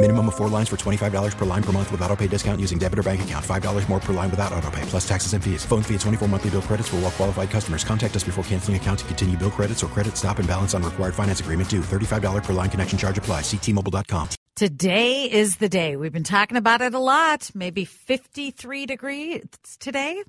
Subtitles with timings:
[0.00, 2.78] Minimum of four lines for $25 per line per month with auto pay discount using
[2.78, 3.44] debit or bank account.
[3.44, 5.64] $5 more per line without auto pay, plus taxes and fees.
[5.64, 7.82] Phone fee at 24 monthly bill credits for all qualified customers.
[7.82, 10.84] Contact us before canceling account to continue bill credits or credit stop and balance on
[10.84, 11.80] required finance agreement due.
[11.80, 13.40] $35 per line connection charge apply.
[13.40, 14.28] Ctmobile.com.
[14.54, 15.96] Today is the day.
[15.96, 17.50] We've been talking about it a lot.
[17.54, 19.48] Maybe 53 degrees
[19.80, 20.22] today.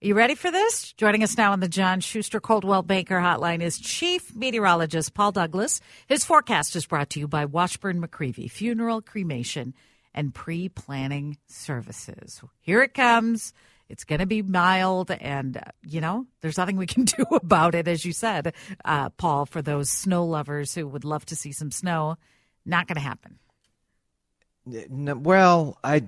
[0.00, 0.92] You ready for this?
[0.92, 5.80] Joining us now on the John Schuster Coldwell Banker Hotline is Chief Meteorologist Paul Douglas.
[6.06, 9.74] His forecast is brought to you by Washburn McReavy Funeral, Cremation,
[10.14, 12.40] and Pre Planning Services.
[12.60, 13.52] Here it comes.
[13.88, 17.74] It's going to be mild, and uh, you know, there's nothing we can do about
[17.74, 19.46] it, as you said, uh, Paul.
[19.46, 22.18] For those snow lovers who would love to see some snow,
[22.64, 23.40] not going to happen.
[24.64, 26.04] Well, I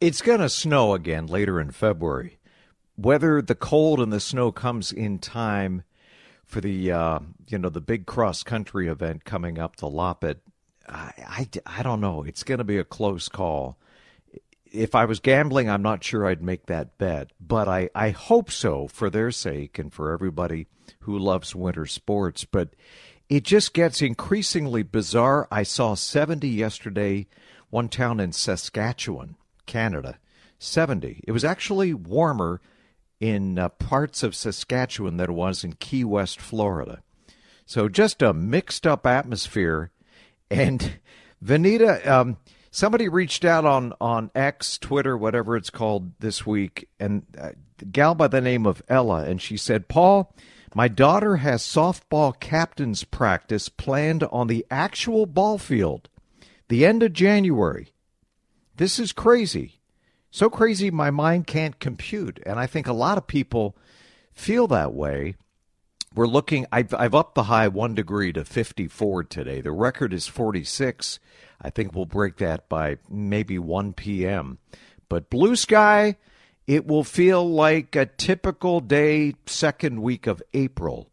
[0.00, 2.38] it's going to snow again later in February.
[2.96, 5.82] Whether the cold and the snow comes in time
[6.44, 10.36] for the uh, you know the big cross country event coming up the Loppet,
[10.88, 12.22] I, I, I don't know.
[12.22, 13.78] It's going to be a close call.
[14.70, 18.50] If I was gambling, I'm not sure I'd make that bet, but I, I hope
[18.50, 20.66] so for their sake and for everybody
[21.00, 22.44] who loves winter sports.
[22.44, 22.70] But
[23.28, 25.46] it just gets increasingly bizarre.
[25.50, 27.26] I saw 70 yesterday
[27.70, 29.36] one town in Saskatchewan,
[29.66, 30.18] Canada,
[30.58, 31.22] 70.
[31.26, 32.60] It was actually warmer
[33.24, 37.02] in uh, parts of Saskatchewan than it was in Key West, Florida.
[37.64, 39.90] So just a mixed up atmosphere.
[40.50, 41.00] And
[41.42, 42.36] Vineeta, um,
[42.70, 47.84] somebody reached out on, on X, Twitter, whatever it's called this week, and uh, a
[47.86, 50.34] gal by the name of Ella, and she said, Paul,
[50.74, 56.10] my daughter has softball captain's practice planned on the actual ball field
[56.68, 57.94] the end of January.
[58.76, 59.80] This is crazy.
[60.34, 62.40] So crazy my mind can't compute.
[62.44, 63.76] And I think a lot of people
[64.32, 65.36] feel that way.
[66.12, 69.60] We're looking, I've, I've upped the high one degree to 54 today.
[69.60, 71.20] The record is 46.
[71.62, 74.58] I think we'll break that by maybe 1 p.m.
[75.08, 76.16] But blue sky,
[76.66, 81.10] it will feel like a typical day, second week of April.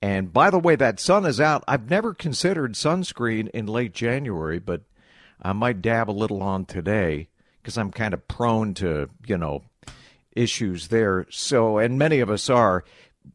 [0.00, 1.64] And by the way, that sun is out.
[1.66, 4.82] I've never considered sunscreen in late January, but
[5.42, 7.30] I might dab a little on today
[7.64, 9.62] because I'm kind of prone to, you know,
[10.36, 11.26] issues there.
[11.30, 12.84] So, and many of us are.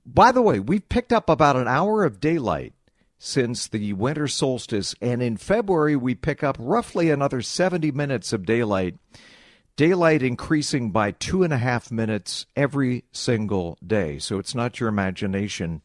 [0.06, 2.74] By the way, we've picked up about an hour of daylight
[3.18, 8.46] since the winter solstice, and in February we pick up roughly another 70 minutes of
[8.46, 8.96] daylight.
[9.76, 14.20] Daylight increasing by two and a half minutes every single day.
[14.20, 15.82] So it's not your imagination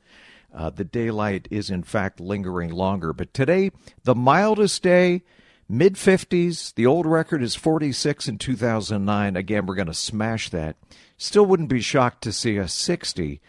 [0.55, 3.13] uh, the daylight is, in fact, lingering longer.
[3.13, 3.73] But today,
[4.05, 5.23] the mildest day,
[5.69, 6.75] mid 50s.
[6.75, 9.37] The old record is 46 in 2009.
[9.37, 10.77] Again, we're going to smash that.
[11.17, 13.41] Still wouldn't be shocked to see a 60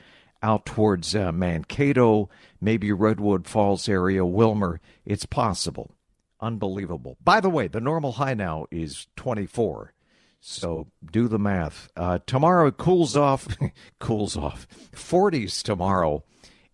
[0.43, 2.29] out towards uh, Mankato,
[2.61, 4.77] maybe Redwood Falls area, Willmar.
[5.05, 5.91] It's possible.
[6.39, 7.17] Unbelievable.
[7.23, 9.93] By the way, the normal high now is 24.
[10.39, 11.89] So do the math.
[11.97, 13.47] Uh, tomorrow cools off.
[13.99, 14.67] cools off.
[14.93, 16.23] 40s tomorrow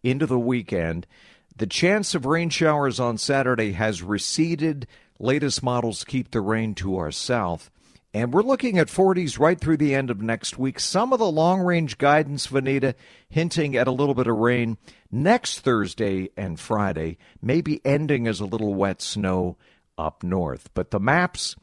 [0.03, 1.07] into the weekend.
[1.55, 4.87] The chance of rain showers on Saturday has receded.
[5.21, 7.69] Latest models keep the rain to our south.
[8.11, 10.79] And we're looking at 40s right through the end of next week.
[10.79, 12.95] Some of the long range guidance, Vineeta,
[13.29, 14.79] hinting at a little bit of rain
[15.11, 19.57] next Thursday and Friday, maybe ending as a little wet snow
[19.95, 20.71] up north.
[20.73, 21.55] But the maps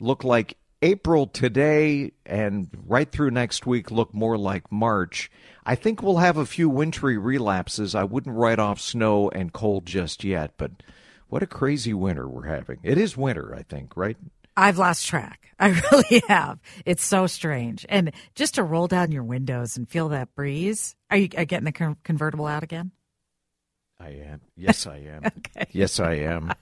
[0.00, 5.30] look like April today and right through next week look more like March.
[5.66, 7.94] I think we'll have a few wintry relapses.
[7.94, 10.72] I wouldn't write off snow and cold just yet, but
[11.32, 12.76] what a crazy winter we're having.
[12.82, 14.18] It is winter, I think, right?
[14.54, 15.48] I've lost track.
[15.58, 16.58] I really have.
[16.84, 17.86] It's so strange.
[17.88, 20.94] And just to roll down your windows and feel that breeze.
[21.10, 22.90] Are you getting the convertible out again?
[23.98, 24.42] I am.
[24.56, 25.22] Yes, I am.
[25.38, 25.70] okay.
[25.72, 26.52] Yes, I am.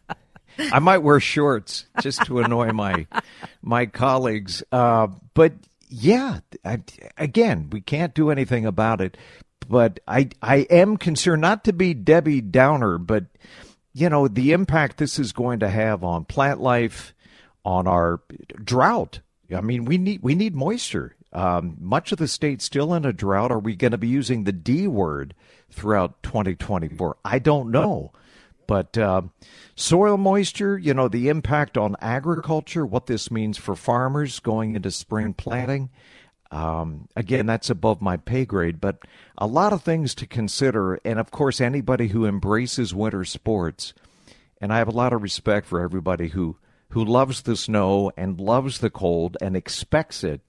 [0.56, 3.08] I might wear shorts just to annoy my
[3.62, 4.62] my colleagues.
[4.70, 5.54] Uh, but
[5.88, 6.78] yeah, I,
[7.16, 9.16] again, we can't do anything about it.
[9.68, 13.24] but I I am concerned not to be Debbie Downer, but
[13.92, 17.14] you know the impact this is going to have on plant life,
[17.64, 18.20] on our
[18.62, 19.20] drought.
[19.54, 21.16] I mean, we need we need moisture.
[21.32, 23.52] Um, much of the state still in a drought.
[23.52, 25.34] Are we going to be using the D word
[25.70, 27.16] throughout 2024?
[27.24, 28.12] I don't know.
[28.66, 29.22] But uh,
[29.74, 34.92] soil moisture, you know, the impact on agriculture, what this means for farmers going into
[34.92, 35.90] spring planting.
[36.50, 38.98] Um, again, that's above my pay grade, but
[39.38, 40.96] a lot of things to consider.
[41.04, 43.94] And of course, anybody who embraces winter sports,
[44.60, 46.56] and I have a lot of respect for everybody who,
[46.90, 50.40] who loves the snow and loves the cold and expects it.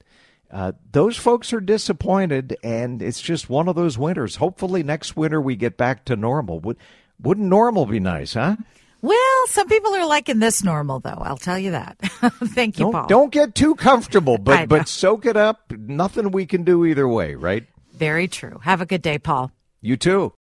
[0.50, 4.36] Uh, those folks are disappointed, and it's just one of those winters.
[4.36, 6.60] Hopefully, next winter we get back to normal.
[6.60, 6.78] Would,
[7.22, 8.58] wouldn't normal be nice, huh?
[9.02, 11.10] Well, some people are liking this normal, though.
[11.10, 11.98] I'll tell you that.
[12.02, 13.08] Thank you, don't, Paul.
[13.08, 15.72] Don't get too comfortable, but but soak it up.
[15.72, 17.66] Nothing we can do either way, right?
[17.94, 18.60] Very true.
[18.64, 19.52] Have a good day, Paul.
[19.82, 20.34] You too.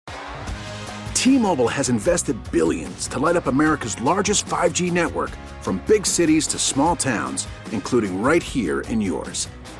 [1.16, 5.31] T-Mobile has invested billions to light up America's largest 5G network,
[5.62, 9.48] from big cities to small towns, including right here in yours.